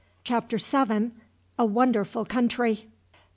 [0.23, 1.11] Chapter 7:
[1.59, 2.87] A Wonderful Country.